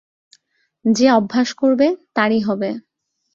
[0.85, 2.69] যে অভ্যাস করবে, তারই হবে।